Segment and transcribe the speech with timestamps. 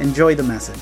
[0.00, 0.80] Enjoy the message.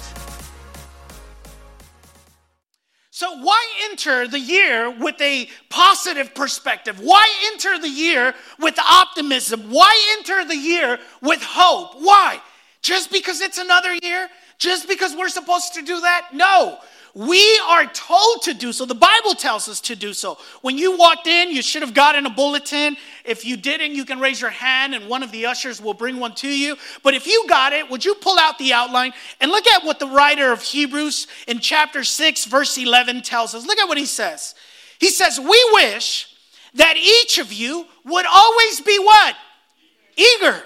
[3.11, 6.98] So, why enter the year with a positive perspective?
[6.98, 9.71] Why enter the year with optimism?
[9.71, 11.94] Why enter the year with hope?
[12.00, 12.40] Why?
[12.80, 14.29] Just because it's another year?
[14.58, 16.30] Just because we're supposed to do that?
[16.32, 16.79] No.
[17.14, 18.86] We are told to do so.
[18.86, 20.39] The Bible tells us to do so.
[20.62, 22.96] When you walked in, you should have gotten a bulletin.
[23.26, 26.18] If you didn't, you can raise your hand and one of the ushers will bring
[26.18, 26.76] one to you.
[27.02, 29.98] But if you got it, would you pull out the outline and look at what
[29.98, 33.66] the writer of Hebrews in chapter 6, verse 11 tells us?
[33.66, 34.55] Look at what he says.
[34.98, 36.34] He says, We wish
[36.74, 39.36] that each of you would always be what?
[40.16, 40.62] Eager.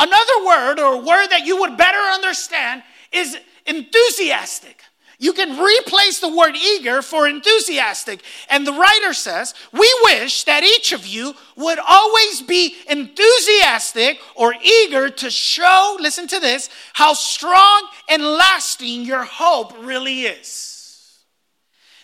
[0.00, 4.82] Another word or word that you would better understand is enthusiastic.
[5.18, 8.22] You can replace the word eager for enthusiastic.
[8.50, 14.54] And the writer says, We wish that each of you would always be enthusiastic or
[14.62, 21.20] eager to show, listen to this, how strong and lasting your hope really is.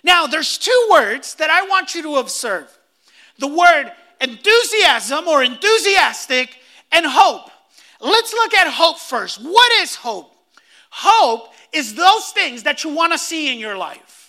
[0.03, 2.77] Now, there's two words that I want you to observe
[3.39, 6.57] the word enthusiasm or enthusiastic
[6.93, 7.51] and hope.
[8.01, 9.43] Let's look at hope first.
[9.43, 10.35] What is hope?
[10.91, 14.21] Hope is those things that you want to see in your life.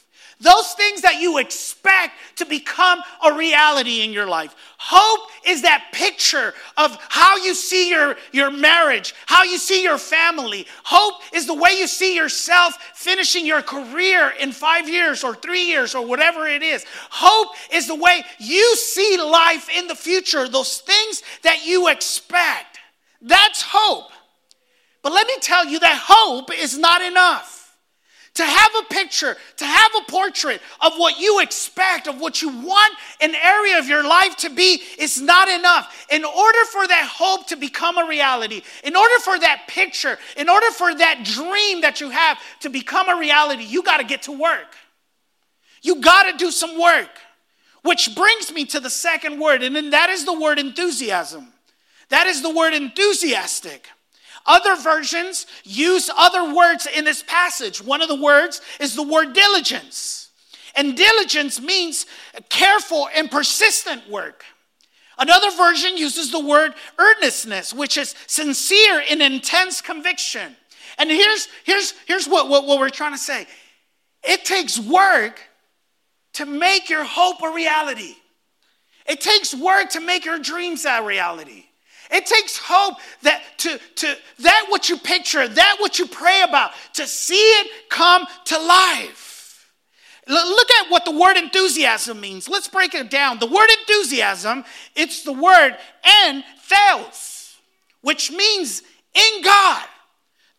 [0.41, 4.55] Those things that you expect to become a reality in your life.
[4.79, 9.99] Hope is that picture of how you see your, your marriage, how you see your
[9.99, 10.65] family.
[10.83, 15.65] Hope is the way you see yourself finishing your career in five years or three
[15.67, 16.85] years or whatever it is.
[17.11, 22.79] Hope is the way you see life in the future, those things that you expect.
[23.21, 24.11] That's hope.
[25.01, 27.59] But let me tell you that hope is not enough.
[28.35, 32.47] To have a picture, to have a portrait of what you expect, of what you
[32.47, 36.07] want an area of your life to be, is not enough.
[36.09, 40.47] In order for that hope to become a reality, in order for that picture, in
[40.47, 44.21] order for that dream that you have to become a reality, you got to get
[44.23, 44.77] to work.
[45.81, 47.09] You got to do some work.
[47.83, 51.47] Which brings me to the second word, and then that is the word enthusiasm.
[52.09, 53.89] That is the word enthusiastic.
[54.45, 57.81] Other versions use other words in this passage.
[57.81, 60.29] One of the words is the word diligence.
[60.75, 62.05] And diligence means
[62.49, 64.43] careful and persistent work.
[65.17, 70.55] Another version uses the word earnestness, which is sincere and intense conviction.
[70.97, 73.47] And here's, here's, here's what, what, what we're trying to say
[74.23, 75.39] it takes work
[76.33, 78.15] to make your hope a reality,
[79.07, 81.65] it takes work to make your dreams a reality.
[82.11, 86.71] It takes hope that to, to that what you picture, that what you pray about,
[86.93, 89.71] to see it come to life.
[90.27, 92.49] L- look at what the word enthusiasm means.
[92.49, 93.39] Let's break it down.
[93.39, 97.55] The word enthusiasm, it's the word en theos,
[98.01, 98.83] which means
[99.13, 99.85] in God.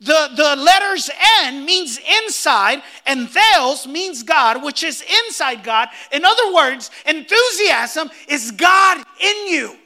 [0.01, 1.09] The, the letters
[1.45, 5.91] N means inside, and Theos means God, which is inside God.
[6.11, 9.77] In other words, enthusiasm is God in you.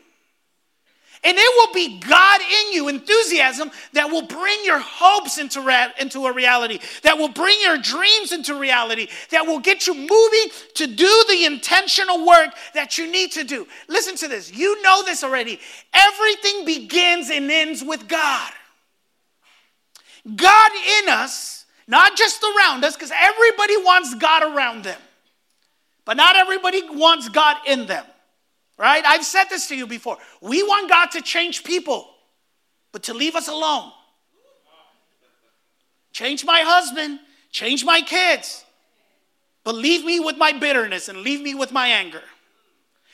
[1.25, 5.61] And it will be God in you, enthusiasm, that will bring your hopes into,
[5.99, 10.53] into a reality, that will bring your dreams into reality, that will get you moving
[10.75, 13.67] to do the intentional work that you need to do.
[13.89, 14.53] Listen to this.
[14.53, 15.59] You know this already.
[15.93, 18.53] Everything begins and ends with God.
[20.35, 20.71] God
[21.03, 25.01] in us, not just around us, because everybody wants God around them,
[26.05, 28.05] but not everybody wants God in them.
[28.79, 29.05] Right?
[29.07, 30.19] I've said this to you before.
[30.41, 32.09] We want God to change people,
[32.93, 33.91] but to leave us alone.
[36.13, 37.21] Change my husband,
[37.51, 38.65] change my kids,
[39.65, 42.23] but leave me with my bitterness and leave me with my anger.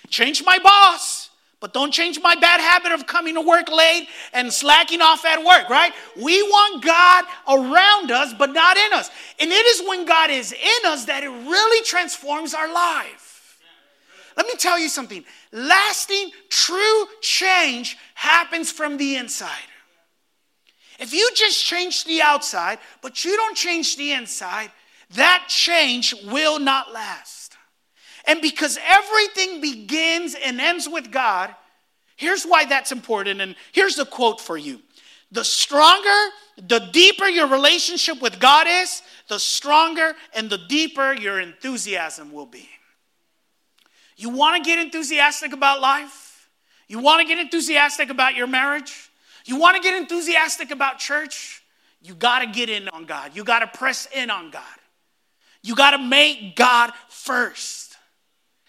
[0.08, 4.52] Change my boss, but don't change my bad habit of coming to work late and
[4.52, 5.92] slacking off at work, right?
[6.16, 9.10] We want God around us, but not in us.
[9.40, 13.31] And it is when God is in us that it really transforms our life.
[14.36, 19.50] Let me tell you something lasting, true change happens from the inside.
[20.98, 24.70] If you just change the outside, but you don't change the inside,
[25.14, 27.56] that change will not last.
[28.24, 31.54] And because everything begins and ends with God,
[32.16, 33.40] here's why that's important.
[33.40, 34.80] And here's the quote for you
[35.32, 41.40] the stronger, the deeper your relationship with God is, the stronger and the deeper your
[41.40, 42.68] enthusiasm will be.
[44.22, 46.48] You want to get enthusiastic about life?
[46.86, 49.10] You want to get enthusiastic about your marriage?
[49.44, 51.60] You want to get enthusiastic about church?
[52.00, 53.34] You got to get in on God.
[53.34, 54.62] You got to press in on God.
[55.64, 57.96] You got to make God first.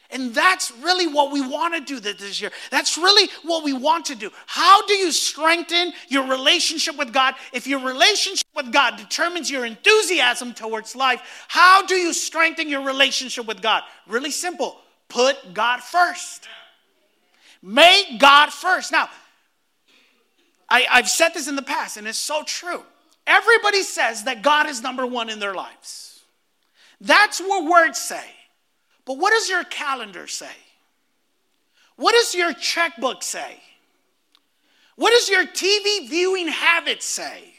[0.10, 2.50] And that's really what we want to do this year.
[2.72, 4.32] That's really what we want to do.
[4.48, 7.36] How do you strengthen your relationship with God?
[7.52, 12.84] If your relationship with God determines your enthusiasm towards life, how do you strengthen your
[12.84, 13.84] relationship with God?
[14.08, 14.83] Really simple
[15.14, 16.48] put God first.
[17.62, 18.92] Make God first.
[18.92, 19.10] Now,
[20.68, 22.84] I, have said this in the past, and it's so true.
[23.28, 26.22] Everybody says that God is number one in their lives.
[27.00, 28.26] That's what words say.
[29.06, 30.56] But what does your calendar say?
[31.96, 33.62] What does your checkbook say?
[34.96, 37.53] What does your TV viewing habits say?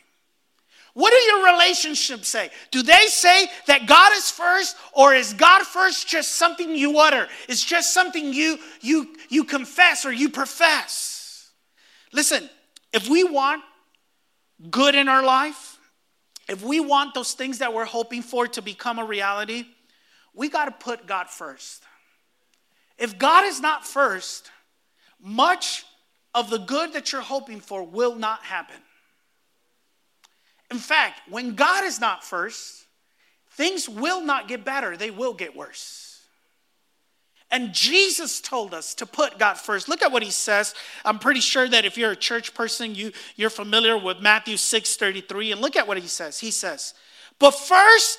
[0.95, 2.51] What do your relationships say?
[2.71, 7.27] Do they say that God is first or is God first just something you utter?
[7.49, 11.51] It's just something you you you confess or you profess.
[12.13, 12.49] Listen,
[12.93, 13.63] if we want
[14.71, 15.79] good in our life,
[16.49, 19.65] if we want those things that we're hoping for to become a reality,
[20.33, 21.83] we got to put God first.
[22.99, 24.49] If God is not first,
[25.21, 25.85] much
[26.35, 28.77] of the good that you're hoping for will not happen.
[30.75, 32.85] In fact, when God is not first,
[33.53, 36.21] things will not get better, they will get worse.
[37.49, 39.89] And Jesus told us to put God first.
[39.89, 40.75] Look at what he says.
[41.05, 44.97] I'm pretty sure that if you're a church person, you, you're familiar with Matthew 6
[44.97, 45.53] 33.
[45.53, 46.41] And look at what he says.
[46.41, 46.95] He says,
[47.39, 48.19] But first,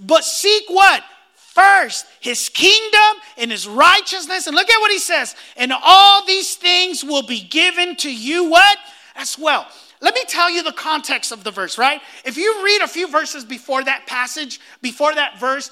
[0.00, 1.04] but seek what?
[1.36, 4.48] first his kingdom and his righteousness.
[4.48, 5.36] And look at what he says.
[5.56, 8.76] And all these things will be given to you what?
[9.14, 9.68] As well.
[10.04, 11.98] Let me tell you the context of the verse, right?
[12.26, 15.70] If you read a few verses before that passage, before that verse,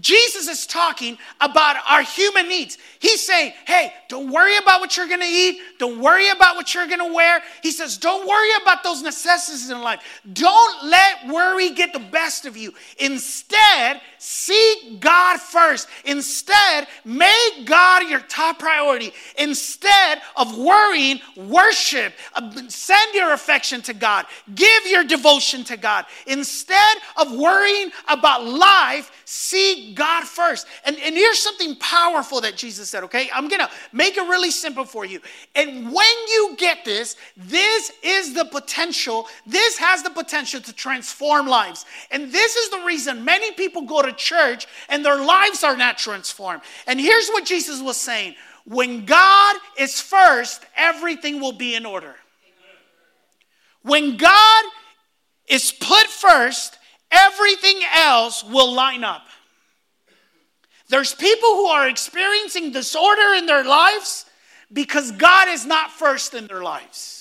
[0.00, 2.76] Jesus is talking about our human needs.
[2.98, 5.60] He's saying, hey, don't worry about what you're going to eat.
[5.78, 7.40] Don't worry about what you're going to wear.
[7.62, 10.00] He says, don't worry about those necessities in life.
[10.32, 12.74] Don't let worry get the best of you.
[12.98, 15.88] Instead, seek God first.
[16.04, 19.12] Instead, make God your top priority.
[19.38, 22.14] Instead of worrying, worship.
[22.34, 24.26] Uh, send your affection to God.
[24.54, 26.06] Give your devotion to God.
[26.26, 30.66] Instead of worrying about life, seek God first.
[30.84, 33.28] And, and here's something powerful that Jesus said, okay?
[33.32, 35.20] I'm gonna make it really simple for you.
[35.54, 41.46] And when you get this, this is the potential, this has the potential to transform
[41.46, 41.84] lives.
[42.10, 45.98] And this is the reason many people go to church and their lives are not
[45.98, 46.62] transformed.
[46.86, 48.34] And here's what Jesus was saying
[48.64, 52.14] when God is first, everything will be in order.
[53.82, 54.64] When God
[55.48, 56.78] is put first,
[57.10, 59.26] everything else will line up.
[60.88, 64.26] There's people who are experiencing disorder in their lives
[64.72, 67.17] because God is not first in their lives.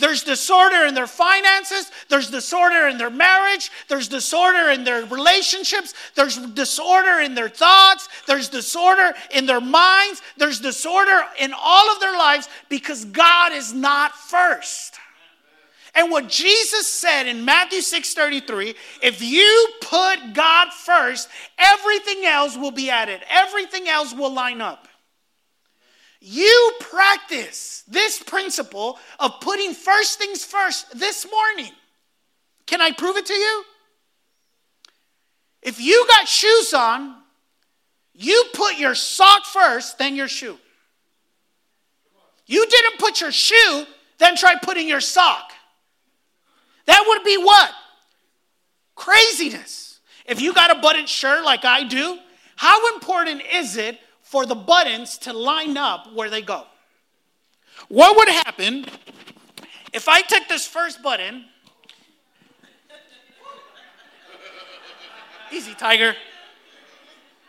[0.00, 1.92] There's disorder in their finances.
[2.08, 3.70] There's disorder in their marriage.
[3.88, 5.94] There's disorder in their relationships.
[6.14, 8.08] There's disorder in their thoughts.
[8.26, 10.22] There's disorder in their minds.
[10.36, 14.98] There's disorder in all of their lives because God is not first.
[15.94, 21.28] And what Jesus said in Matthew 6:33, if you put God first,
[21.58, 23.20] everything else will be added.
[23.28, 24.86] Everything else will line up.
[26.20, 31.72] You practice this principle of putting first things first this morning.
[32.66, 33.64] Can I prove it to you?
[35.62, 37.16] If you got shoes on,
[38.14, 40.58] you put your sock first, then your shoe.
[42.46, 43.86] You didn't put your shoe,
[44.18, 45.52] then try putting your sock.
[46.86, 47.70] That would be what?
[48.94, 50.00] Craziness.
[50.26, 52.18] If you got a button shirt like I do,
[52.56, 53.98] how important is it
[54.30, 56.64] for the buttons to line up where they go?
[57.88, 58.86] What would happen
[59.92, 61.46] if I took this first button?
[65.52, 66.14] Easy, Tiger.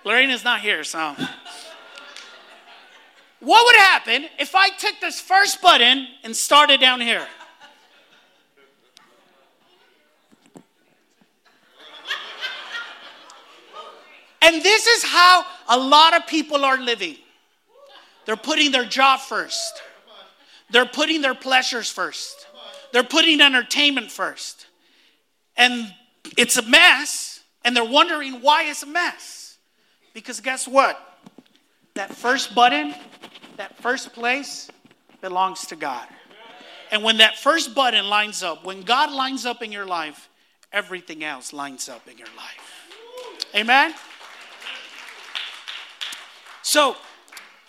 [0.03, 1.15] Lorena's not here, so.
[3.41, 7.27] What would happen if I took this first button and started down here?
[14.41, 17.17] And this is how a lot of people are living.
[18.25, 19.81] They're putting their job first.
[20.69, 22.47] They're putting their pleasures first.
[22.91, 24.67] They're putting entertainment first.
[25.57, 25.93] And
[26.37, 29.57] it's a mess, and they're wondering why it's a mess.
[30.13, 30.99] Because guess what?
[31.93, 32.93] That first button,
[33.57, 34.69] that first place
[35.21, 36.07] belongs to God.
[36.91, 40.29] And when that first button lines up, when God lines up in your life,
[40.73, 42.87] everything else lines up in your life.
[43.55, 43.93] Amen?
[46.63, 46.95] So,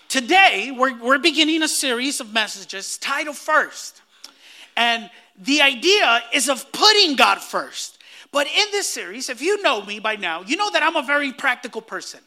[0.08, 4.02] today we're, we're beginning a series of messages titled First.
[4.76, 7.98] And the idea is of putting God first.
[8.32, 11.02] But in this series, if you know me by now, you know that I'm a
[11.02, 12.20] very practical person.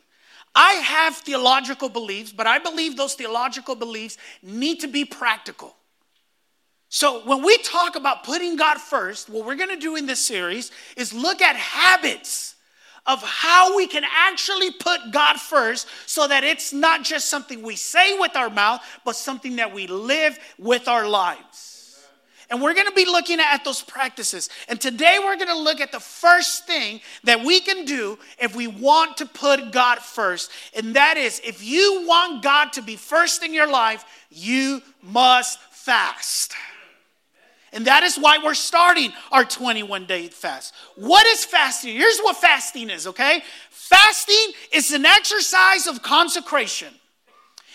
[0.56, 5.76] I have theological beliefs, but I believe those theological beliefs need to be practical.
[6.90, 10.24] So, when we talk about putting God first, what we're going to do in this
[10.26, 12.55] series is look at habits
[13.08, 17.76] of how we can actually put God first so that it's not just something we
[17.76, 21.76] say with our mouth, but something that we live with our lives.
[22.50, 24.50] And we're going to be looking at those practices.
[24.68, 28.56] And today we're going to look at the first thing that we can do if
[28.56, 30.52] we want to put God first.
[30.76, 35.60] And that is if you want God to be first in your life, you must
[35.72, 36.54] fast.
[37.74, 40.74] And that is why we're starting our 21 day fast.
[40.96, 41.96] What is fasting?
[41.96, 43.44] Here's what fasting is, okay?
[43.70, 46.94] Fasting is an exercise of consecration.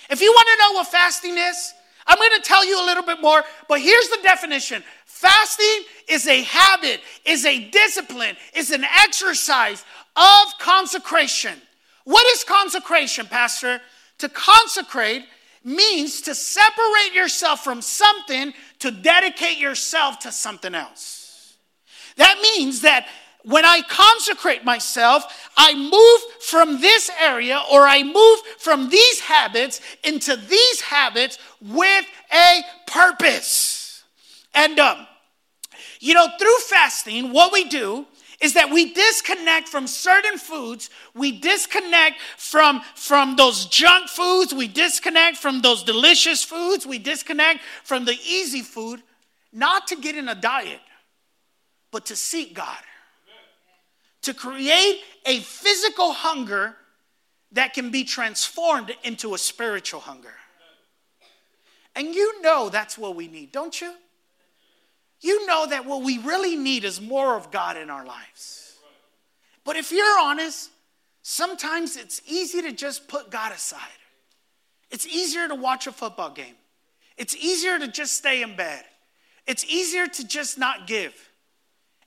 [0.09, 1.75] If you want to know what fasting is,
[2.07, 6.27] I'm going to tell you a little bit more, but here's the definition fasting is
[6.27, 9.85] a habit, is a discipline, is an exercise
[10.17, 11.55] of consecration.
[12.05, 13.81] What is consecration, Pastor?
[14.19, 15.25] To consecrate
[15.65, 21.57] means to separate yourself from something to dedicate yourself to something else.
[22.17, 23.07] That means that
[23.45, 29.81] when I consecrate myself, I move from this area or I move from these habits
[30.05, 34.03] into these habits with a purpose.
[34.55, 35.07] And, um,
[36.01, 38.07] you know, through fasting, what we do
[38.41, 44.69] is that we disconnect from certain foods we disconnect from from those junk foods we
[44.69, 49.03] disconnect from those delicious foods we disconnect from the easy food
[49.53, 50.81] not to get in a diet
[51.91, 52.79] but to seek god
[54.23, 56.77] to create a physical hunger
[57.53, 60.35] that can be transformed into a spiritual hunger.
[61.97, 63.93] And you know that's what we need, don't you?
[65.21, 68.75] You know that what we really need is more of God in our lives.
[69.65, 70.71] But if you're honest,
[71.23, 73.81] sometimes it's easy to just put God aside.
[74.91, 76.55] It's easier to watch a football game.
[77.17, 78.83] It's easier to just stay in bed.
[79.47, 81.15] It's easier to just not give.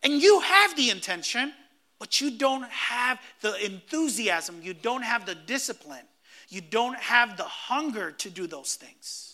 [0.02, 1.54] And you have the intention,
[2.00, 6.06] but you don't have the enthusiasm, you don't have the discipline,
[6.50, 9.33] you don't have the hunger to do those things.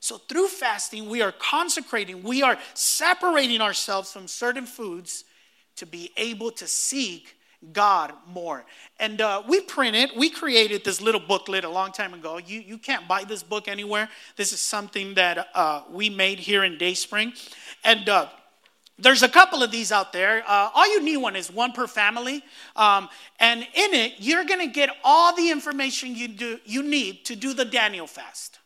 [0.00, 5.24] So, through fasting, we are consecrating, we are separating ourselves from certain foods
[5.76, 7.36] to be able to seek
[7.72, 8.64] God more.
[8.98, 12.38] And uh, we printed, we created this little booklet a long time ago.
[12.38, 14.08] You, you can't buy this book anywhere.
[14.36, 17.34] This is something that uh, we made here in Dayspring.
[17.84, 18.28] And uh,
[18.98, 20.42] there's a couple of these out there.
[20.46, 22.42] Uh, all you need one is one per family.
[22.76, 27.26] Um, and in it, you're going to get all the information you, do, you need
[27.26, 28.59] to do the Daniel fast.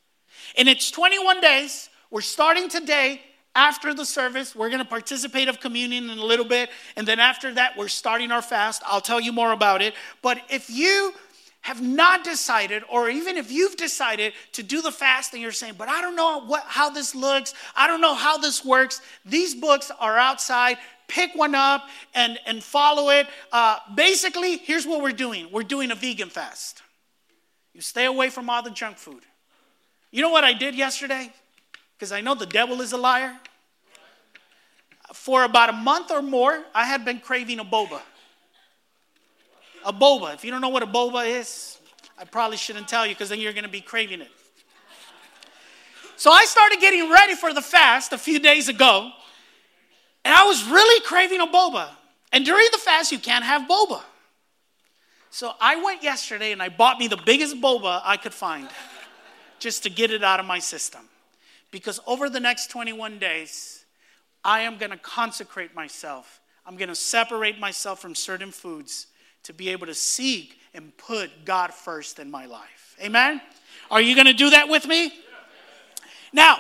[0.57, 1.89] And it's 21 days.
[2.11, 3.21] We're starting today
[3.55, 4.55] after the service.
[4.55, 6.71] We're going to participate of communion in a little bit.
[6.97, 8.83] And then after that, we're starting our fast.
[8.87, 9.95] I'll tell you more about it.
[10.23, 11.15] But if you
[11.63, 15.75] have not decided, or even if you've decided to do the fast and you're saying,
[15.79, 19.55] but I don't know what, how this looks, I don't know how this works, these
[19.55, 20.77] books are outside.
[21.09, 23.27] Pick one up and, and follow it.
[23.51, 26.83] Uh, basically, here's what we're doing we're doing a vegan fast.
[27.73, 29.23] You stay away from all the junk food.
[30.15, 31.33] You know what I did yesterday?
[31.97, 33.37] Because I know the devil is a liar.
[35.13, 38.01] For about a month or more, I had been craving a boba
[39.85, 40.35] a boba.
[40.35, 41.79] If you don't know what a boba is,
[42.19, 44.31] I probably shouldn't tell you because then you're going to be craving it.
[46.17, 49.11] So I started getting ready for the fast a few days ago,
[50.25, 51.89] and I was really craving a boba.
[52.33, 54.01] And during the fast, you can't have boba.
[55.31, 58.69] So I went yesterday and I bought me the biggest boba I could find
[59.59, 61.03] just to get it out of my system.
[61.71, 63.85] Because over the next 21 days,
[64.45, 66.41] I am going to consecrate myself.
[66.67, 69.09] I'm going to separate myself from certain foods
[69.45, 72.97] to be able to seek and put God first in my life.
[73.03, 73.41] Amen?
[73.91, 75.13] Are you going to do that with me?
[76.33, 76.59] Now,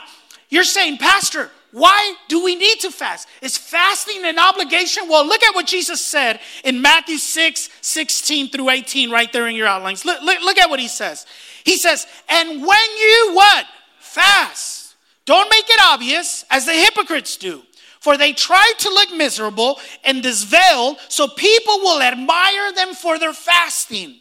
[0.48, 3.28] you're saying, Pastor, why do we need to fast?
[3.42, 5.08] Is fasting an obligation?
[5.08, 9.56] Well, look at what Jesus said in Matthew 6 16 through 18, right there in
[9.56, 10.04] your outlines.
[10.04, 11.26] Look, look, look at what he says.
[11.64, 13.66] He says, And when you what?
[13.98, 14.94] Fast.
[15.24, 17.62] Don't make it obvious as the hypocrites do
[18.04, 23.32] for they try to look miserable and disveiled so people will admire them for their
[23.32, 24.16] fasting.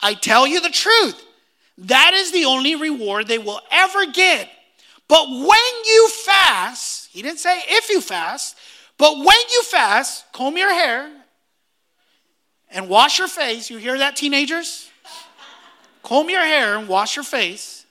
[0.00, 1.24] I tell you the truth,
[1.78, 4.50] that is the only reward they will ever get.
[5.10, 8.56] But when you fast, he didn't say if you fast,
[8.96, 11.10] but when you fast, comb your hair
[12.70, 13.68] and wash your face.
[13.70, 14.88] You hear that, teenagers?
[16.04, 17.84] comb your hair and wash your face.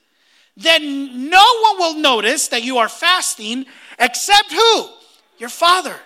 [0.56, 3.66] Then no one will notice that you are fasting
[3.98, 4.88] except who?
[5.38, 5.96] Your father,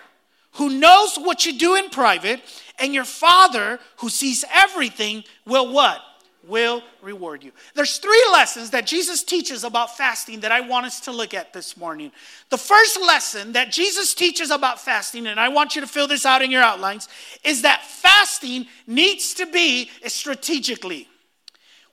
[0.53, 2.41] who knows what you do in private,
[2.77, 6.01] and your father who sees everything will what?
[6.47, 7.51] Will reward you.
[7.73, 11.53] There's three lessons that Jesus teaches about fasting that I want us to look at
[11.53, 12.11] this morning.
[12.49, 16.25] The first lesson that Jesus teaches about fasting, and I want you to fill this
[16.25, 17.07] out in your outlines,
[17.43, 21.07] is that fasting needs to be strategically.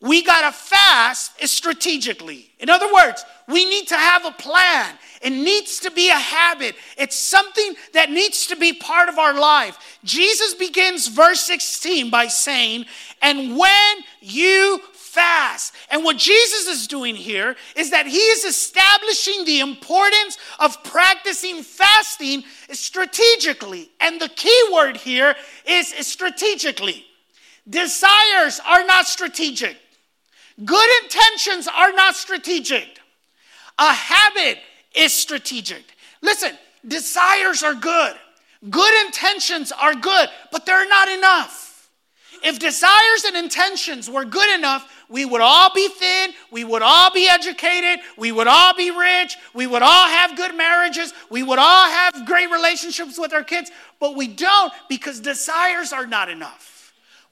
[0.02, 2.50] We got to fast strategically.
[2.59, 4.99] In other words, we need to have a plan.
[5.23, 6.75] It needs to be a habit.
[6.99, 9.78] It's something that needs to be part of our life.
[10.02, 12.87] Jesus begins verse 16 by saying,
[13.23, 15.75] And when you fast.
[15.90, 21.62] And what Jesus is doing here is that he is establishing the importance of practicing
[21.62, 23.90] fasting strategically.
[24.00, 27.04] And the key word here is strategically.
[27.68, 29.76] Desires are not strategic.
[30.64, 33.00] Good intentions are not strategic.
[33.78, 34.59] A habit
[34.95, 35.85] is strategic.
[36.21, 36.52] Listen,
[36.87, 38.14] desires are good,
[38.69, 41.90] good intentions are good, but they're not enough.
[42.45, 47.12] If desires and intentions were good enough, we would all be thin, we would all
[47.12, 51.59] be educated, we would all be rich, we would all have good marriages, we would
[51.59, 56.82] all have great relationships with our kids, but we don't because desires are not enough.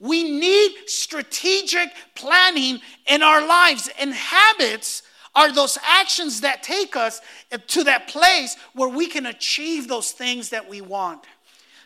[0.01, 5.03] We need strategic planning in our lives and habits
[5.35, 7.21] are those actions that take us
[7.69, 11.25] to that place where we can achieve those things that we want.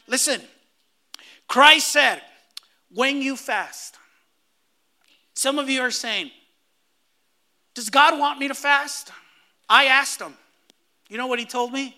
[0.06, 0.40] Listen,
[1.48, 2.22] Christ said,
[2.94, 3.96] when you fast,
[5.34, 6.30] some of you are saying,
[7.74, 9.10] Does God want me to fast?
[9.68, 10.34] I asked him.
[11.08, 11.96] You know what he told me?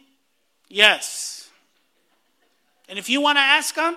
[0.68, 1.48] Yes.
[2.88, 3.96] And if you want to ask him,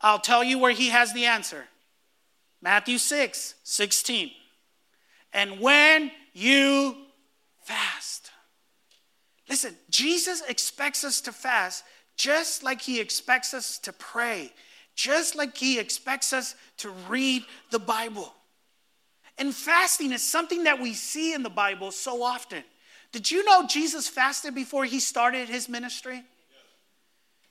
[0.00, 1.64] I'll tell you where he has the answer.
[2.62, 4.30] Matthew 6 16.
[5.32, 6.96] And when you
[7.62, 8.30] fast.
[9.48, 11.84] Listen, Jesus expects us to fast
[12.16, 14.52] just like he expects us to pray,
[14.94, 18.32] just like he expects us to read the Bible.
[19.38, 22.62] And fasting is something that we see in the Bible so often.
[23.10, 26.22] Did you know Jesus fasted before he started his ministry?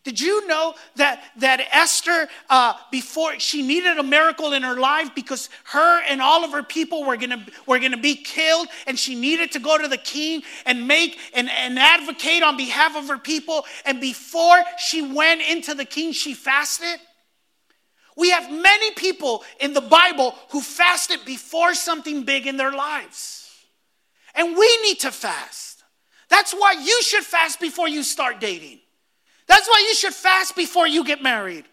[0.10, 5.14] Did you know that, that Esther, uh, before she needed a miracle in her life
[5.14, 9.14] because her and all of her people were gonna, were gonna be killed, and she
[9.14, 13.20] needed to go to the king and make and, and advocate on behalf of her
[13.20, 13.68] people.
[13.86, 17.00] And before she went into the king, she fasted?
[18.18, 23.48] We have many people in the Bible who fasted before something big in their lives.
[24.34, 25.84] And we need to fast.
[26.30, 28.80] That's why you should fast before you start dating.
[29.50, 31.66] That's why you should fast before you get married.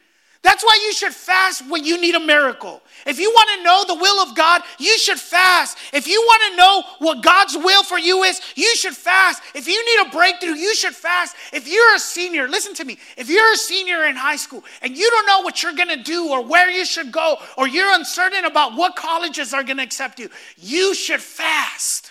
[0.43, 2.81] That's why you should fast when you need a miracle.
[3.05, 5.77] If you want to know the will of God, you should fast.
[5.93, 9.43] If you want to know what God's will for you is, you should fast.
[9.55, 11.37] If you need a breakthrough, you should fast.
[11.53, 12.97] If you're a senior, listen to me.
[13.17, 16.03] If you're a senior in high school and you don't know what you're going to
[16.03, 19.83] do or where you should go, or you're uncertain about what colleges are going to
[19.83, 22.11] accept you, you should fast.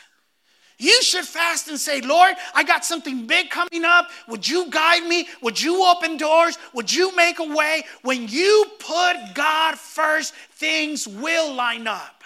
[0.77, 4.09] You should fast and say, Lord, I got something big coming up.
[4.27, 5.27] Would you guide me?
[5.41, 6.57] Would you open doors?
[6.73, 7.83] Would you make a way?
[8.01, 12.23] When you put God first, things will line up.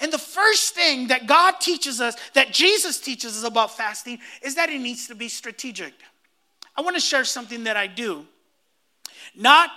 [0.00, 4.56] And the first thing that God teaches us, that Jesus teaches us about fasting, is
[4.56, 5.94] that it needs to be strategic.
[6.76, 8.26] I want to share something that I do,
[9.34, 9.70] not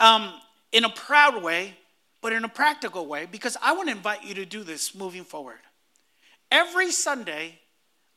[0.00, 0.34] um,
[0.72, 1.74] in a proud way,
[2.20, 5.24] but in a practical way, because I want to invite you to do this moving
[5.24, 5.60] forward.
[6.50, 7.58] Every Sunday,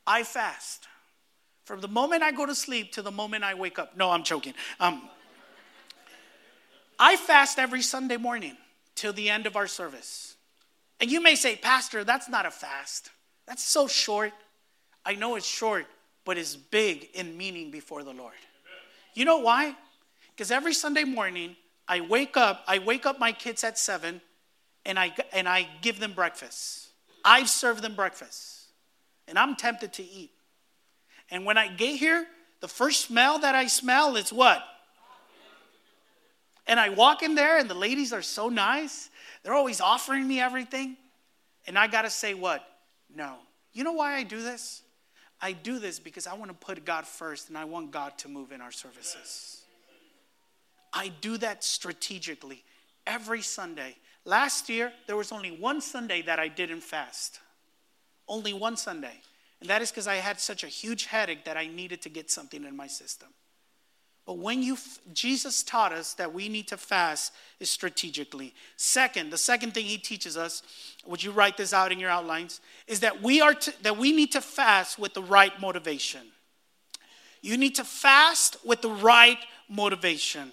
[0.05, 0.87] I fast.
[1.65, 3.95] From the moment I go to sleep to the moment I wake up.
[3.95, 4.53] No, I'm joking.
[4.79, 5.01] Um,
[6.99, 8.57] I fast every Sunday morning
[8.95, 10.35] till the end of our service.
[10.99, 13.09] And you may say, Pastor, that's not a fast.
[13.47, 14.33] That's so short.
[15.05, 15.85] I know it's short,
[16.25, 18.33] but it's big in meaning before the Lord.
[19.13, 19.75] You know why?
[20.35, 21.55] Because every Sunday morning,
[21.87, 24.21] I wake up, I wake up my kids at seven,
[24.85, 26.82] and I and I give them breakfast.
[27.23, 28.65] I've served them breakfast,
[29.27, 30.31] and I'm tempted to eat.
[31.31, 32.25] And when I get here,
[32.59, 34.63] the first smell that I smell is what?
[36.65, 39.09] And I walk in there, and the ladies are so nice.
[39.43, 40.95] They're always offering me everything.
[41.67, 42.65] And I got to say, what?
[43.13, 43.35] No.
[43.73, 44.81] You know why I do this?
[45.41, 48.29] I do this because I want to put God first and I want God to
[48.29, 49.61] move in our services.
[50.93, 52.63] I do that strategically
[53.05, 53.97] every Sunday.
[54.25, 57.39] Last year, there was only one Sunday that I didn't fast.
[58.27, 59.19] Only one Sunday.
[59.59, 62.31] And that is because I had such a huge headache that I needed to get
[62.31, 63.29] something in my system.
[64.25, 64.77] But when you,
[65.13, 68.53] Jesus taught us that we need to fast is strategically.
[68.77, 70.63] Second, the second thing he teaches us,
[71.05, 74.13] would you write this out in your outlines, is that we are to, that we
[74.13, 76.21] need to fast with the right motivation.
[77.41, 80.51] You need to fast with the right motivation.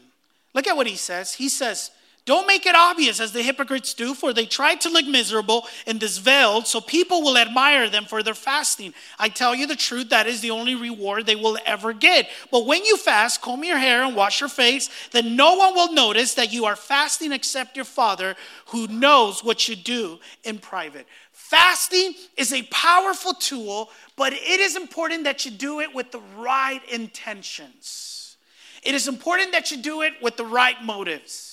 [0.52, 1.34] Look at what he says.
[1.34, 1.92] He says,
[2.26, 5.98] don't make it obvious as the hypocrites do, for they try to look miserable and
[5.98, 8.92] disveiled, so people will admire them for their fasting.
[9.18, 12.28] I tell you the truth, that is the only reward they will ever get.
[12.50, 15.92] But when you fast, comb your hair and wash your face, then no one will
[15.92, 21.06] notice that you are fasting except your Father who knows what you do in private.
[21.32, 26.20] Fasting is a powerful tool, but it is important that you do it with the
[26.36, 28.36] right intentions.
[28.82, 31.49] It is important that you do it with the right motives.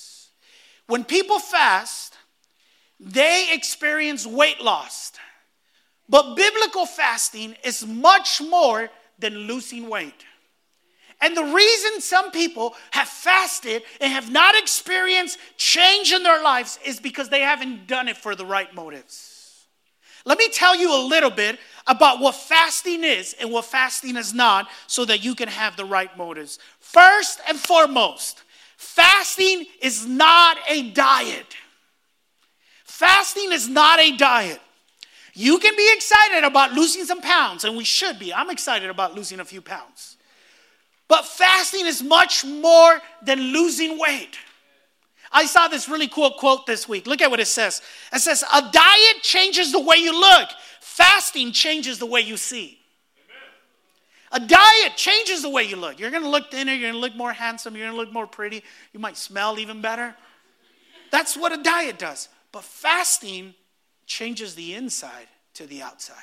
[0.88, 2.16] When people fast,
[2.98, 5.12] they experience weight loss.
[6.08, 10.24] But biblical fasting is much more than losing weight.
[11.20, 16.78] And the reason some people have fasted and have not experienced change in their lives
[16.84, 19.66] is because they haven't done it for the right motives.
[20.24, 24.32] Let me tell you a little bit about what fasting is and what fasting is
[24.32, 26.58] not so that you can have the right motives.
[26.80, 28.42] First and foremost,
[28.78, 31.56] Fasting is not a diet.
[32.84, 34.60] Fasting is not a diet.
[35.34, 38.32] You can be excited about losing some pounds, and we should be.
[38.32, 40.16] I'm excited about losing a few pounds.
[41.08, 44.38] But fasting is much more than losing weight.
[45.32, 47.08] I saw this really cool quote this week.
[47.08, 47.82] Look at what it says.
[48.12, 52.77] It says, A diet changes the way you look, fasting changes the way you see.
[54.32, 55.98] A diet changes the way you look.
[55.98, 58.12] You're going to look thinner, you're going to look more handsome, you're going to look
[58.12, 58.62] more pretty,
[58.92, 60.14] you might smell even better.
[61.10, 62.28] That's what a diet does.
[62.52, 63.54] But fasting
[64.06, 66.16] changes the inside to the outside.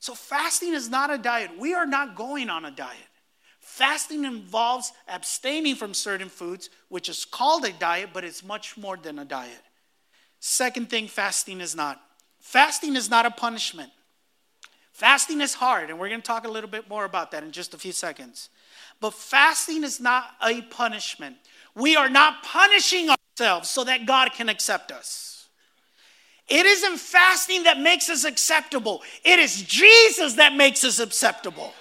[0.00, 1.58] So, fasting is not a diet.
[1.58, 2.98] We are not going on a diet.
[3.60, 8.98] Fasting involves abstaining from certain foods, which is called a diet, but it's much more
[8.98, 9.62] than a diet.
[10.38, 12.02] Second thing, fasting is not.
[12.38, 13.90] Fasting is not a punishment.
[14.94, 17.50] Fasting is hard, and we're going to talk a little bit more about that in
[17.50, 18.48] just a few seconds.
[19.00, 21.36] But fasting is not a punishment.
[21.74, 25.48] We are not punishing ourselves so that God can accept us.
[26.46, 31.72] It isn't fasting that makes us acceptable, it is Jesus that makes us acceptable.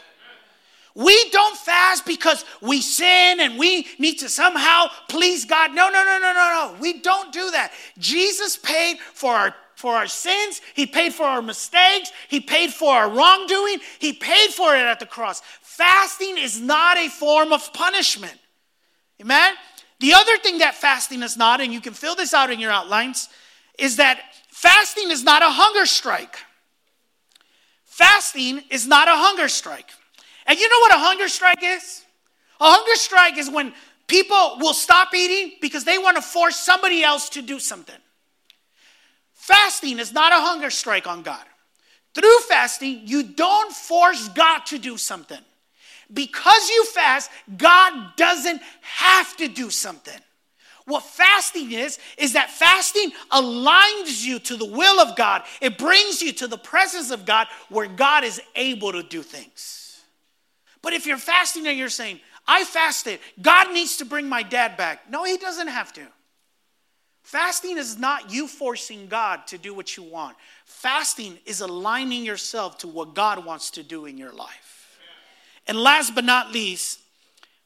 [0.96, 5.74] We don't fast because we sin and we need to somehow please God.
[5.76, 6.78] No, no, no, no, no, no.
[6.80, 7.72] We don't do that.
[7.98, 10.62] Jesus paid for our for our sins.
[10.76, 12.14] He paid for our mistakes.
[12.30, 13.80] He paid for our wrongdoing.
[14.00, 15.42] He paid for it at the cross.
[15.62, 18.40] Fasting is not a form of punishment.
[19.20, 19.56] Amen?
[20.00, 22.72] The other thing that fasting is not, and you can fill this out in your
[22.72, 23.28] outlines,
[23.78, 26.38] is that fasting is not a hunger strike.
[27.84, 29.90] Fasting is not a hunger strike.
[30.46, 32.06] And you know what a hunger strike is?
[32.62, 33.74] A hunger strike is when
[34.08, 38.00] people will stop eating because they want to force somebody else to do something.
[39.44, 41.44] Fasting is not a hunger strike on God.
[42.16, 45.42] Through fasting, you don't force God to do something.
[46.14, 50.18] Because you fast, God doesn't have to do something.
[50.86, 55.44] What fasting is, is that fasting aligns you to the will of God.
[55.60, 60.00] It brings you to the presence of God where God is able to do things.
[60.82, 64.78] But if you're fasting and you're saying, I fasted, God needs to bring my dad
[64.78, 65.12] back.
[65.12, 66.08] No, he doesn't have to.
[67.24, 70.36] Fasting is not you forcing God to do what you want.
[70.66, 75.00] Fasting is aligning yourself to what God wants to do in your life.
[75.66, 77.00] And last but not least,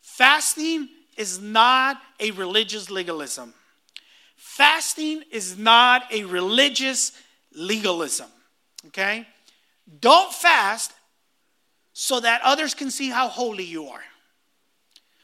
[0.02, 3.54] fasting is not a religious legalism.
[4.36, 7.12] Fasting is not a religious
[7.54, 8.28] legalism.
[8.88, 9.28] Okay?
[10.00, 10.94] Don't fast
[11.94, 14.04] so that others can see how holy you are.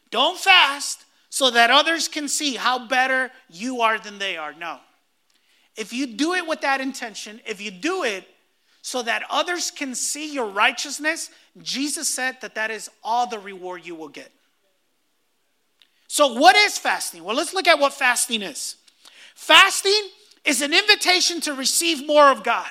[0.10, 4.54] Don't fast so that others can see how better you are than they are.
[4.54, 4.78] No.
[5.76, 8.28] If you do it with that intention, if you do it
[8.84, 13.84] so that others can see your righteousness, Jesus said that that is all the reward
[13.84, 14.32] you will get.
[16.08, 17.24] So, what is fasting?
[17.24, 18.76] Well, let's look at what fasting is.
[19.34, 20.10] Fasting
[20.46, 22.70] is an invitation to receive more of God.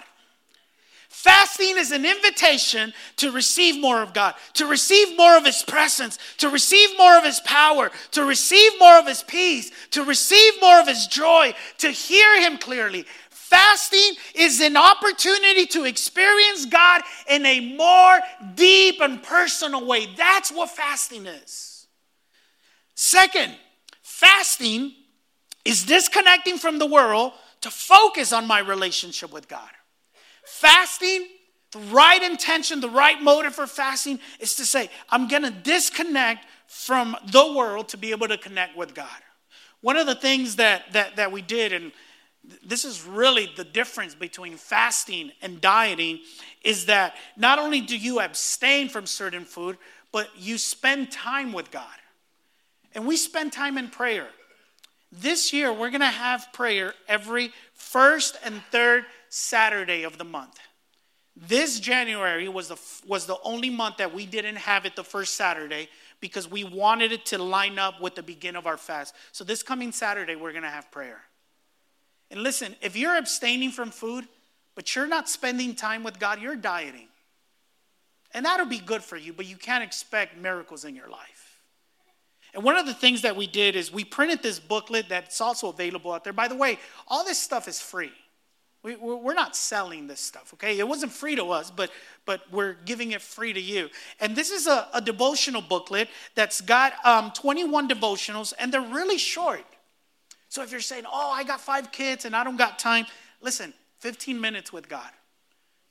[1.12, 6.18] Fasting is an invitation to receive more of God, to receive more of His presence,
[6.38, 10.80] to receive more of His power, to receive more of His peace, to receive more
[10.80, 13.04] of His joy, to hear Him clearly.
[13.28, 18.18] Fasting is an opportunity to experience God in a more
[18.54, 20.08] deep and personal way.
[20.16, 21.86] That's what fasting is.
[22.94, 23.54] Second,
[24.00, 24.94] fasting
[25.66, 29.70] is disconnecting from the world to focus on my relationship with God.
[30.52, 31.28] Fasting
[31.72, 36.44] The right intention, the right motive for fasting is to say, I'm going to disconnect
[36.66, 39.08] from the world to be able to connect with God.
[39.80, 41.92] One of the things that, that, that we did, and
[42.62, 46.20] this is really the difference between fasting and dieting,
[46.62, 49.78] is that not only do you abstain from certain food,
[50.12, 51.86] but you spend time with God.
[52.94, 54.28] And we spend time in prayer.
[55.10, 60.58] This year, we're going to have prayer every first and third Saturday of the month.
[61.34, 65.36] This January was the, was the only month that we didn't have it the first
[65.36, 65.88] Saturday
[66.20, 69.14] because we wanted it to line up with the beginning of our fast.
[69.32, 71.22] So this coming Saturday, we're going to have prayer.
[72.30, 74.28] And listen, if you're abstaining from food,
[74.74, 77.08] but you're not spending time with God, you're dieting.
[78.34, 81.58] And that'll be good for you, but you can't expect miracles in your life.
[82.52, 85.70] And one of the things that we did is we printed this booklet that's also
[85.70, 86.34] available out there.
[86.34, 88.12] By the way, all this stuff is free.
[88.82, 90.76] We, we're not selling this stuff, okay?
[90.76, 91.90] It wasn't free to us, but,
[92.26, 93.88] but we're giving it free to you.
[94.20, 99.18] And this is a, a devotional booklet that's got um, 21 devotionals, and they're really
[99.18, 99.64] short.
[100.48, 103.06] So if you're saying, oh, I got five kids and I don't got time,
[103.40, 105.10] listen, 15 minutes with God.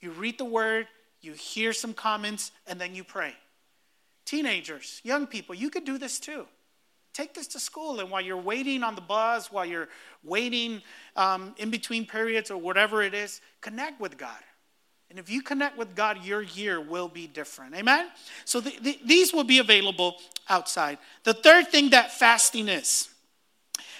[0.01, 0.87] You read the word,
[1.21, 3.33] you hear some comments, and then you pray.
[4.25, 6.45] Teenagers, young people, you could do this too.
[7.13, 9.89] Take this to school, and while you're waiting on the bus, while you're
[10.23, 10.81] waiting
[11.15, 14.39] um, in between periods or whatever it is, connect with God.
[15.09, 17.75] And if you connect with God, your year will be different.
[17.75, 18.07] Amen?
[18.45, 20.15] So the, the, these will be available
[20.47, 20.99] outside.
[21.25, 23.09] The third thing that fasting is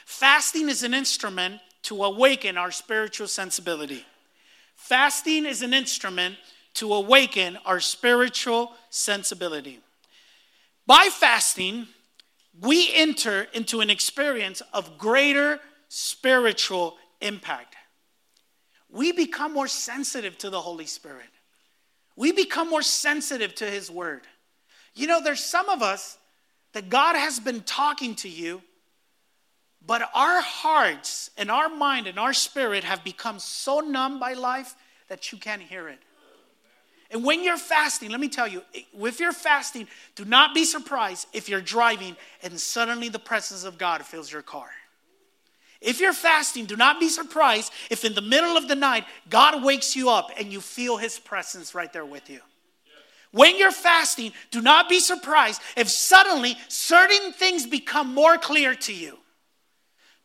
[0.06, 4.06] fasting is an instrument to awaken our spiritual sensibility.
[4.76, 6.36] Fasting is an instrument
[6.76, 9.80] to awaken our spiritual sensibility.
[10.88, 11.88] By fasting,
[12.60, 17.76] we enter into an experience of greater spiritual impact.
[18.90, 21.30] We become more sensitive to the Holy Spirit.
[22.16, 24.22] We become more sensitive to His Word.
[24.94, 26.18] You know, there's some of us
[26.74, 28.62] that God has been talking to you,
[29.86, 34.76] but our hearts and our mind and our spirit have become so numb by life
[35.08, 36.00] that you can't hear it.
[37.12, 41.28] And when you're fasting, let me tell you, if you're fasting, do not be surprised
[41.34, 44.70] if you're driving and suddenly the presence of God fills your car.
[45.82, 49.64] If you're fasting, do not be surprised if in the middle of the night God
[49.64, 52.40] wakes you up and you feel his presence right there with you.
[53.32, 58.94] When you're fasting, do not be surprised if suddenly certain things become more clear to
[58.94, 59.18] you.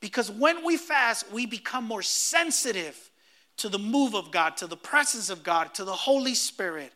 [0.00, 3.10] Because when we fast, we become more sensitive
[3.58, 6.92] to the move of God, to the presence of God, to the Holy Spirit.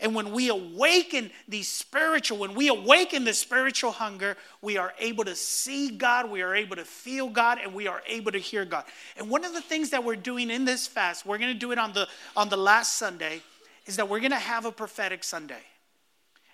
[0.00, 5.24] And when we awaken the spiritual, when we awaken the spiritual hunger, we are able
[5.24, 8.64] to see God, we are able to feel God, and we are able to hear
[8.64, 8.84] God.
[9.16, 11.72] And one of the things that we're doing in this fast, we're going to do
[11.72, 13.42] it on the on the last Sunday,
[13.86, 15.62] is that we're going to have a prophetic Sunday.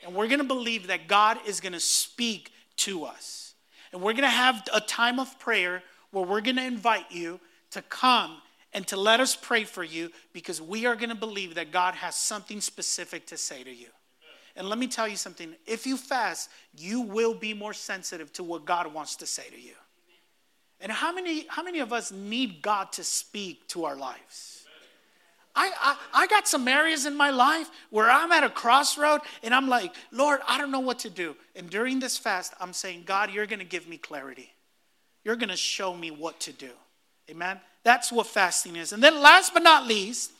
[0.04, 3.54] And we're going to believe that God is going to speak to us.
[3.92, 7.40] And we're going to have a time of prayer where we're going to invite you
[7.72, 8.38] to come
[8.74, 11.94] and to let us pray for you because we are going to believe that God
[11.94, 13.86] has something specific to say to you.
[14.56, 18.44] And let me tell you something if you fast, you will be more sensitive to
[18.44, 19.74] what God wants to say to you.
[20.80, 24.64] And how many, how many of us need God to speak to our lives?
[25.56, 29.54] I, I, I got some areas in my life where I'm at a crossroad and
[29.54, 31.36] I'm like, Lord, I don't know what to do.
[31.54, 34.52] And during this fast, I'm saying, God, you're going to give me clarity.
[35.22, 36.70] You're going to show me what to do.
[37.30, 37.60] Amen?
[37.82, 38.92] That's what fasting is.
[38.92, 40.32] And then, last but not least,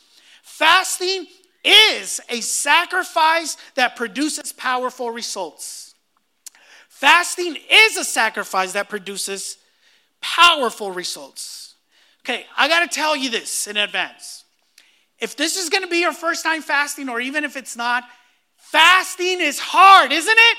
[0.42, 1.27] fasting
[1.64, 5.94] is a sacrifice that produces powerful results.
[6.88, 9.59] Fasting is a sacrifice that produces
[10.20, 11.75] powerful results.
[12.23, 14.44] Okay, I got to tell you this in advance.
[15.18, 18.05] If this is to be your first time fasting, or even if it's not,
[18.57, 20.59] fasting is hard, isn't it?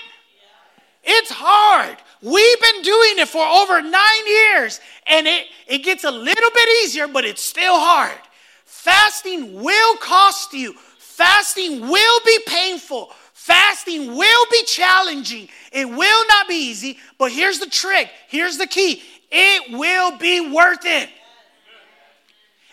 [1.04, 1.98] It's hard.
[2.21, 6.69] We've been doing it for over nine years, and it, it gets a little bit
[6.84, 8.17] easier, but it's still hard.
[8.65, 15.49] Fasting will cost you, fasting will be painful, fasting will be challenging.
[15.71, 20.49] It will not be easy, but here's the trick here's the key it will be
[20.51, 21.10] worth it.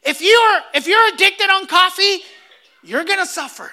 [0.05, 2.21] If you're if you're addicted on coffee,
[2.83, 3.71] you're gonna suffer.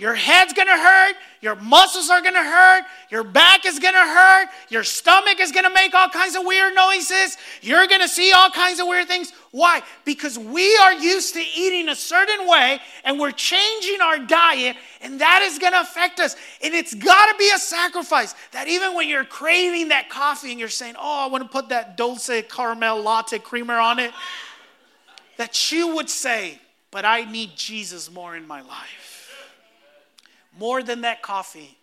[0.00, 4.82] Your head's gonna hurt, your muscles are gonna hurt, your back is gonna hurt, your
[4.82, 8.86] stomach is gonna make all kinds of weird noises, you're gonna see all kinds of
[8.86, 9.30] weird things.
[9.50, 9.82] Why?
[10.06, 15.20] Because we are used to eating a certain way and we're changing our diet, and
[15.20, 16.34] that is gonna affect us.
[16.64, 20.70] And it's gotta be a sacrifice that even when you're craving that coffee and you're
[20.70, 24.12] saying, Oh, I wanna put that dulce caramel latte creamer on it,
[25.36, 26.58] that you would say,
[26.90, 29.19] but I need Jesus more in my life.
[30.58, 31.78] More than that coffee,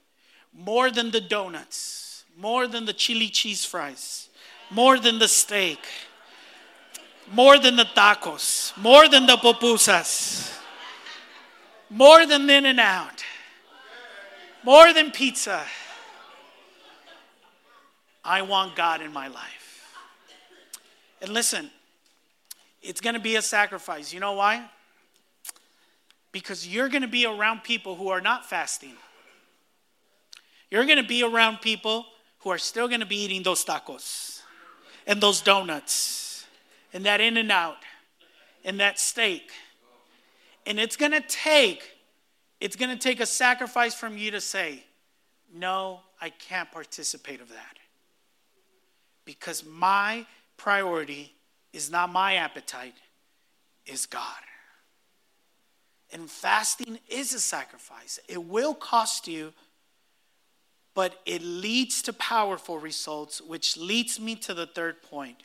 [0.53, 4.29] more than the donuts, more than the chili cheese fries,
[4.69, 5.79] more than the steak,
[7.31, 10.53] more than the tacos, more than the pupusas,
[11.89, 13.23] more than In-N-Out,
[14.63, 15.63] more than pizza.
[18.23, 19.87] I want God in my life.
[21.21, 21.71] And listen,
[22.81, 24.13] it's going to be a sacrifice.
[24.13, 24.69] You know why?
[26.31, 28.93] Because you're going to be around people who are not fasting.
[30.69, 32.05] You're going to be around people
[32.39, 34.41] who are still going to be eating those tacos
[35.05, 36.45] and those donuts
[36.93, 37.77] and that In-N-Out
[38.65, 39.51] and that steak.
[40.65, 41.93] And it's going to take
[42.59, 44.83] it's going to take a sacrifice from you to say,
[45.53, 47.77] "No, I can't participate of that."
[49.25, 50.25] Because my
[50.57, 51.35] priority
[51.71, 52.95] is not my appetite,
[53.85, 54.41] is God.
[56.13, 58.19] And fasting is a sacrifice.
[58.27, 59.53] It will cost you
[60.97, 65.37] but it leads to powerful results, which leads me to the third point.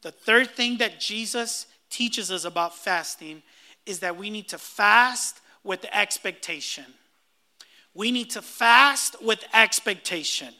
[0.00, 3.42] The third thing that Jesus teaches us about fasting
[3.84, 6.86] is that we need to fast with expectation.
[7.92, 10.54] We need to fast with expectation.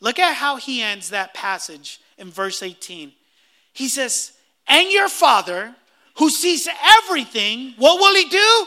[0.00, 3.12] Look at how he ends that passage in verse 18.
[3.72, 4.32] He says,
[4.66, 5.72] And your Father,
[6.16, 8.66] who sees everything, what will he do?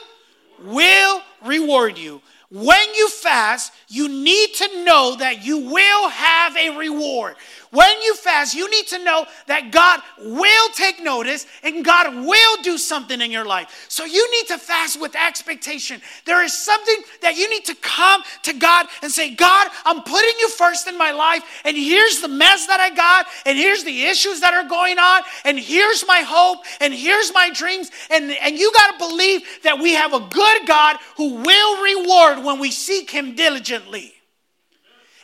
[0.63, 2.21] Will reward you.
[2.49, 7.35] When you fast, you need to know that you will have a reward.
[7.71, 12.61] When you fast, you need to know that God will take notice and God will
[12.63, 13.85] do something in your life.
[13.87, 16.01] So you need to fast with expectation.
[16.25, 20.33] There is something that you need to come to God and say, God, I'm putting
[20.39, 24.03] you first in my life, and here's the mess that I got, and here's the
[24.03, 27.89] issues that are going on, and here's my hope, and here's my dreams.
[28.09, 32.43] And, and you got to believe that we have a good God who will reward
[32.43, 34.13] when we seek Him diligently.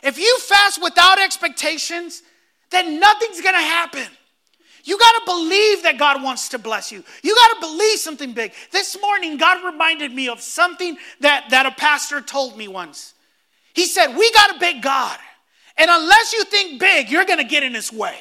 [0.02, 2.22] If you fast without expectations,
[2.70, 4.06] then nothing's gonna happen.
[4.84, 7.04] You got to believe that God wants to bless you.
[7.22, 8.52] You got to believe something big.
[8.70, 13.12] This morning, God reminded me of something that, that a pastor told me once.
[13.74, 15.18] He said, We got a big God,
[15.76, 18.18] and unless you think big, you're to get in his way.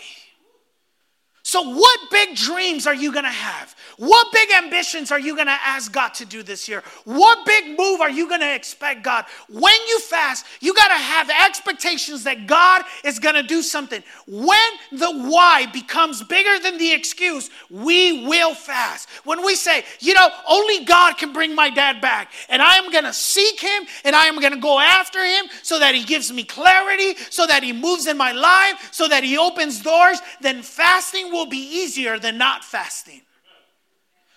[1.48, 3.74] So, what big dreams are you gonna have?
[3.96, 6.84] What big ambitions are you gonna ask God to do this year?
[7.06, 9.24] What big move are you gonna expect God?
[9.48, 14.04] When you fast, you gotta have expectations that God is gonna do something.
[14.28, 19.08] When the why becomes bigger than the excuse, we will fast.
[19.24, 22.92] When we say, you know, only God can bring my dad back, and I am
[22.92, 26.44] gonna seek him and I am gonna go after him so that he gives me
[26.44, 31.32] clarity, so that he moves in my life, so that he opens doors, then fasting
[31.38, 33.22] will be easier than not fasting.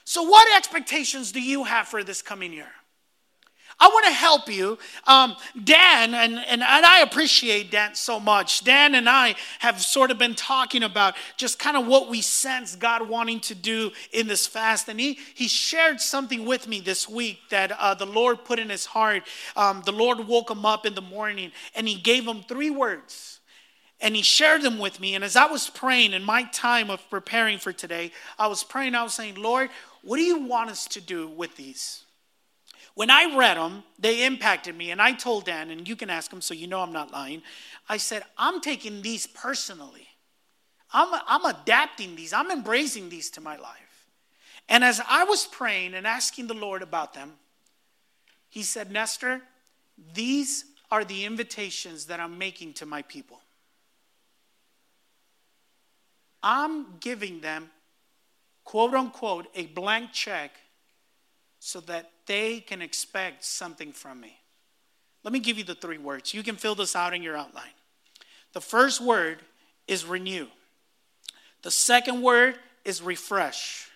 [0.04, 2.72] So, what expectations do you have for this coming year?
[3.82, 4.78] I want to help you.
[5.06, 8.62] Um, Dan, and, and, and I appreciate Dan so much.
[8.62, 12.76] Dan and I have sort of been talking about just kind of what we sense
[12.76, 14.88] God wanting to do in this fast.
[14.88, 18.68] And he, he shared something with me this week that uh, the Lord put in
[18.68, 19.22] his heart.
[19.56, 23.39] Um, the Lord woke him up in the morning and he gave him three words
[24.00, 25.14] and he shared them with me.
[25.14, 28.94] And as I was praying in my time of preparing for today, I was praying,
[28.94, 29.70] I was saying, Lord,
[30.02, 32.04] what do you want us to do with these?
[32.94, 34.90] When I read them, they impacted me.
[34.90, 37.42] And I told Dan, and you can ask him so you know I'm not lying.
[37.88, 40.08] I said, I'm taking these personally.
[40.92, 44.08] I'm, I'm adapting these, I'm embracing these to my life.
[44.68, 47.34] And as I was praying and asking the Lord about them,
[48.48, 49.42] he said, Nestor,
[50.14, 53.40] these are the invitations that I'm making to my people.
[56.42, 57.70] I'm giving them,
[58.64, 60.52] quote unquote, a blank check
[61.58, 64.38] so that they can expect something from me.
[65.22, 66.32] Let me give you the three words.
[66.32, 67.74] You can fill this out in your outline.
[68.52, 69.40] The first word
[69.86, 70.46] is renew,
[71.62, 73.90] the second word is refresh,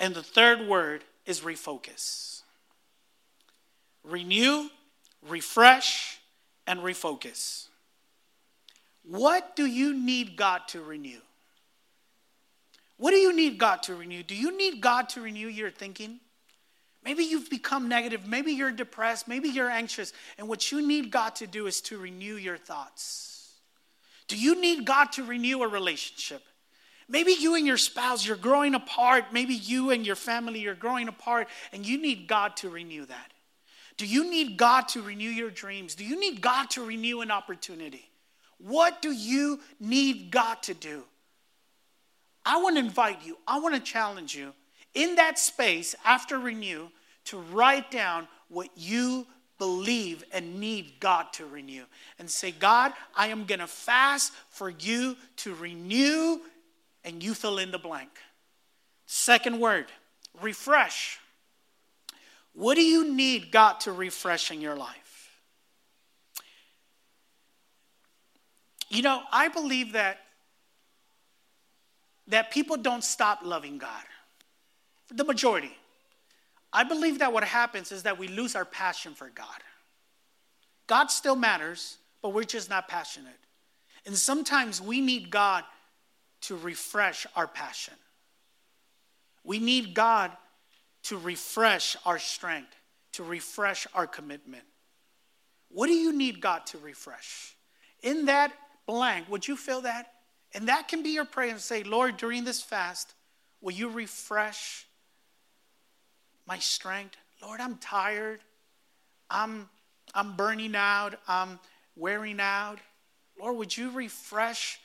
[0.00, 2.42] and the third word is refocus.
[4.02, 4.68] Renew,
[5.28, 6.18] refresh,
[6.66, 7.66] and refocus.
[9.04, 11.20] What do you need God to renew?
[12.98, 14.22] What do you need God to renew?
[14.22, 16.20] Do you need God to renew your thinking?
[17.04, 18.26] Maybe you've become negative.
[18.26, 19.28] Maybe you're depressed.
[19.28, 20.12] Maybe you're anxious.
[20.38, 23.52] And what you need God to do is to renew your thoughts.
[24.28, 26.42] Do you need God to renew a relationship?
[27.08, 29.26] Maybe you and your spouse, you're growing apart.
[29.32, 33.32] Maybe you and your family, you're growing apart, and you need God to renew that.
[33.96, 35.94] Do you need God to renew your dreams?
[35.94, 38.10] Do you need God to renew an opportunity?
[38.58, 41.04] What do you need God to do?
[42.46, 44.54] I want to invite you, I want to challenge you.
[44.96, 46.88] in that space after renew
[47.26, 49.26] to write down what you
[49.58, 51.84] believe and need God to renew.
[52.18, 56.40] And say, God, I am going to fast for you to renew,
[57.04, 58.10] and you fill in the blank.
[59.04, 59.86] Second word,
[60.40, 61.18] refresh.
[62.54, 65.30] What do you need God to refresh in your life?
[68.88, 70.20] You know, I believe that
[72.28, 74.02] that people don't stop loving God.
[75.14, 75.76] The majority.
[76.72, 79.62] I believe that what happens is that we lose our passion for God.
[80.86, 83.38] God still matters, but we're just not passionate.
[84.04, 85.64] And sometimes we need God
[86.42, 87.94] to refresh our passion.
[89.42, 90.32] We need God
[91.04, 92.74] to refresh our strength,
[93.12, 94.64] to refresh our commitment.
[95.68, 97.56] What do you need God to refresh?
[98.02, 98.52] In that
[98.86, 100.12] blank, would you fill that?
[100.54, 103.14] And that can be your prayer and say, Lord, during this fast,
[103.60, 104.86] will you refresh
[106.46, 107.16] my strength?
[107.42, 108.40] Lord, I'm tired.
[109.28, 109.68] I'm,
[110.14, 111.16] I'm burning out.
[111.28, 111.58] I'm
[111.96, 112.78] wearing out.
[113.38, 114.80] Lord, would you refresh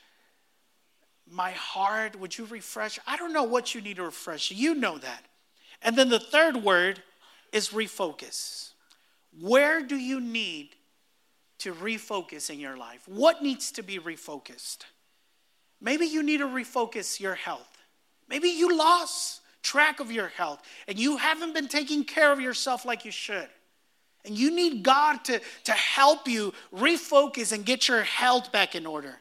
[1.30, 2.18] my heart?
[2.18, 2.98] Would you refresh?
[3.06, 4.50] I don't know what you need to refresh.
[4.50, 5.24] You know that.
[5.80, 7.02] And then the third word
[7.52, 8.70] is refocus.
[9.40, 10.70] Where do you need
[11.58, 13.02] to refocus in your life?
[13.06, 14.78] What needs to be refocused?
[15.82, 17.68] Maybe you need to refocus your health.
[18.28, 22.84] Maybe you lost track of your health and you haven't been taking care of yourself
[22.84, 23.48] like you should.
[24.24, 28.86] And you need God to, to help you refocus and get your health back in
[28.86, 29.18] order.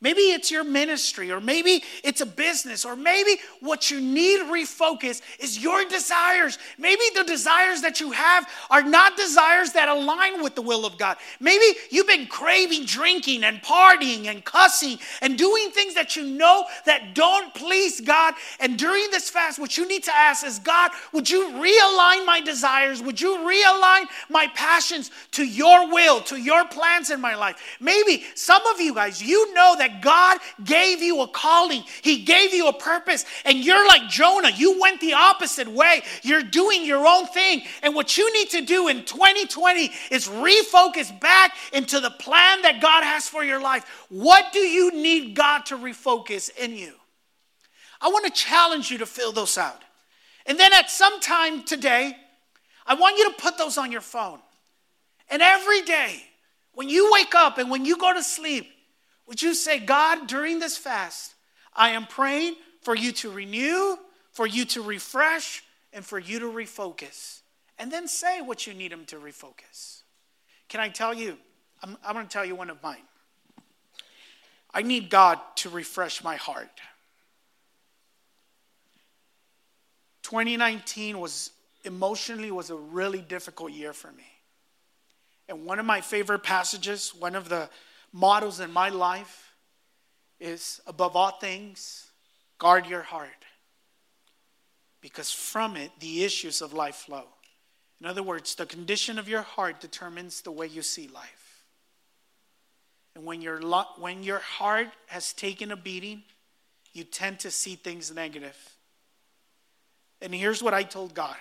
[0.00, 5.22] Maybe it's your ministry, or maybe it's a business, or maybe what you need refocus
[5.40, 6.58] is your desires.
[6.78, 10.98] Maybe the desires that you have are not desires that align with the will of
[10.98, 11.16] God.
[11.40, 16.66] Maybe you've been craving drinking and partying and cussing and doing things that you know
[16.84, 18.34] that don't please God.
[18.60, 22.42] And during this fast, what you need to ask is God, would you realign my
[22.44, 23.00] desires?
[23.00, 27.76] Would you realign my passions to your will, to your plans in my life?
[27.80, 32.24] Maybe some of you guys, you know that that God gave you a calling, He
[32.24, 34.50] gave you a purpose, and you're like Jonah.
[34.50, 36.02] You went the opposite way.
[36.22, 37.62] You're doing your own thing.
[37.82, 42.80] And what you need to do in 2020 is refocus back into the plan that
[42.80, 43.84] God has for your life.
[44.08, 46.94] What do you need God to refocus in you?
[48.00, 49.82] I want to challenge you to fill those out.
[50.44, 52.16] And then at some time today,
[52.86, 54.38] I want you to put those on your phone.
[55.28, 56.22] And every day,
[56.72, 58.70] when you wake up and when you go to sleep,
[59.26, 61.34] would you say, God, during this fast,
[61.74, 63.96] I am praying for you to renew,
[64.30, 65.62] for you to refresh,
[65.92, 67.40] and for you to refocus?
[67.78, 70.02] And then say what you need Him to refocus.
[70.68, 71.36] Can I tell you?
[71.82, 73.02] I'm, I'm going to tell you one of mine.
[74.72, 76.68] I need God to refresh my heart.
[80.22, 81.50] 2019 was
[81.84, 84.26] emotionally was a really difficult year for me.
[85.48, 87.70] And one of my favorite passages, one of the
[88.12, 89.54] models in my life
[90.40, 92.06] is above all things,
[92.58, 93.28] guard your heart.
[95.00, 97.24] Because from it, the issues of life flow.
[98.00, 101.64] In other words, the condition of your heart determines the way you see life.
[103.14, 103.60] And when, your,
[103.98, 106.22] when your heart has taken a beating,
[106.92, 108.56] you tend to see things negative.
[110.20, 111.36] And here's what I told God,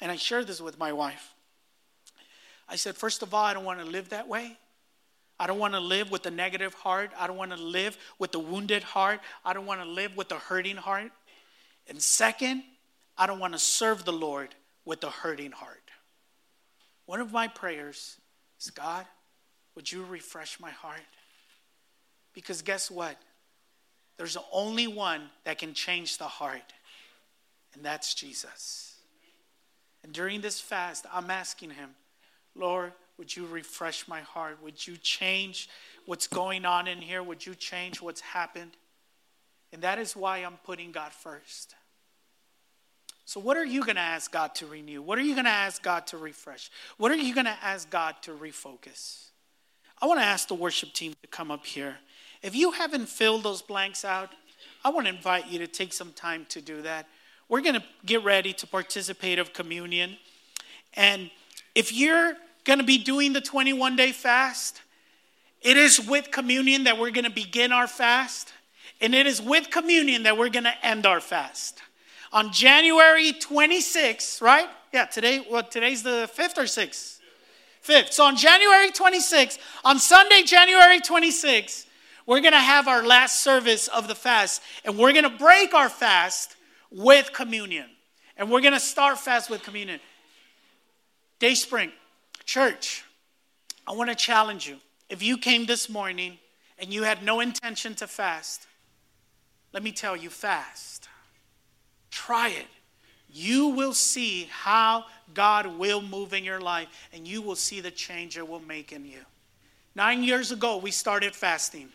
[0.00, 1.32] and I shared this with my wife.
[2.68, 4.58] I said, first of all, I don't want to live that way.
[5.38, 7.10] I don't want to live with a negative heart.
[7.18, 9.20] I don't want to live with a wounded heart.
[9.44, 11.12] I don't want to live with a hurting heart.
[11.88, 12.62] And second,
[13.18, 15.82] I don't want to serve the Lord with a hurting heart.
[17.04, 18.16] One of my prayers
[18.60, 19.06] is God,
[19.74, 21.00] would you refresh my heart?
[22.32, 23.16] Because guess what?
[24.16, 26.72] There's only one that can change the heart,
[27.74, 28.94] and that's Jesus.
[30.02, 31.90] And during this fast, I'm asking him,
[32.54, 34.58] Lord, would you refresh my heart?
[34.62, 35.68] Would you change
[36.04, 37.22] what's going on in here?
[37.22, 38.72] Would you change what's happened?
[39.72, 41.74] And that is why I'm putting God first.
[43.24, 45.02] So, what are you going to ask God to renew?
[45.02, 46.70] What are you going to ask God to refresh?
[46.96, 49.30] What are you going to ask God to refocus?
[50.00, 51.96] I want to ask the worship team to come up here.
[52.42, 54.30] If you haven't filled those blanks out,
[54.84, 57.08] I want to invite you to take some time to do that.
[57.48, 60.16] We're going to get ready to participate of communion.
[60.94, 61.30] And
[61.74, 62.36] if you're
[62.66, 64.82] going to be doing the 21 day fast.
[65.62, 68.52] It is with communion that we're going to begin our fast,
[69.00, 71.80] and it is with communion that we're going to end our fast.
[72.32, 74.68] On January 26th, right?
[74.92, 77.20] Yeah, today, what, well, today's the 5th or 6th?
[77.86, 78.12] 5th.
[78.12, 81.86] So on January 26th, on Sunday, January 26th,
[82.26, 85.72] we're going to have our last service of the fast, and we're going to break
[85.72, 86.56] our fast
[86.90, 87.86] with communion.
[88.36, 90.00] And we're going to start fast with communion.
[91.38, 91.92] Dayspring,
[92.46, 93.04] church,
[93.86, 94.78] I want to challenge you.
[95.10, 96.38] If you came this morning
[96.78, 98.66] and you had no intention to fast,
[99.72, 101.08] let me tell you, fast.
[102.10, 102.66] Try it.
[103.28, 107.90] You will see how God will move in your life, and you will see the
[107.90, 109.20] change it will make in you.
[109.94, 111.90] Nine years ago, we started fasting.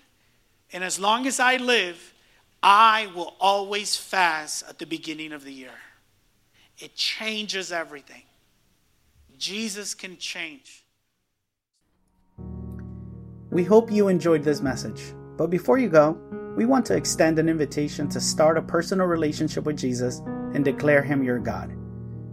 [0.73, 2.13] And as long as I live,
[2.61, 5.73] I will always fast at the beginning of the year.
[6.77, 8.23] It changes everything.
[9.41, 10.85] Jesus can change.
[13.49, 15.01] We hope you enjoyed this message.
[15.35, 16.11] But before you go,
[16.55, 20.19] we want to extend an invitation to start a personal relationship with Jesus
[20.53, 21.75] and declare Him your God.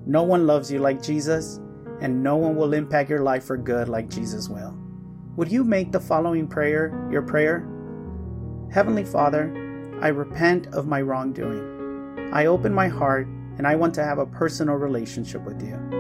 [0.04, 1.60] No one loves you like Jesus,
[2.02, 4.76] and no one will impact your life for good like Jesus will.
[5.36, 7.66] Would you make the following prayer your prayer?
[8.70, 9.50] Heavenly Father,
[10.02, 12.28] I repent of my wrongdoing.
[12.34, 15.97] I open my heart and I want to have a personal relationship with you.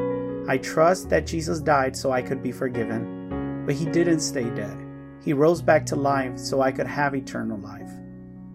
[0.48, 4.78] I trust that Jesus died so I could be forgiven, but he didn't stay dead.
[5.22, 7.90] He rose back to life so I could have eternal life.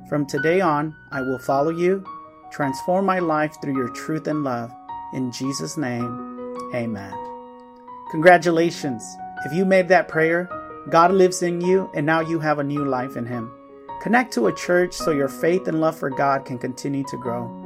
[0.10, 2.04] From today on, I will follow you,
[2.52, 4.72] transform my life through your truth and love.
[5.14, 7.14] In Jesus' name, amen.
[8.10, 9.04] Congratulations.
[9.46, 10.50] If you made that prayer,
[10.90, 13.52] God lives in you and now you have a new life in Him.
[14.02, 17.63] Connect to a church so your faith and love for God can continue to grow.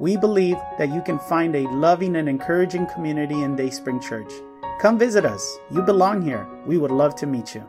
[0.00, 4.32] We believe that you can find a loving and encouraging community in Dayspring Church.
[4.80, 5.58] Come visit us.
[5.70, 6.48] You belong here.
[6.64, 7.68] We would love to meet you.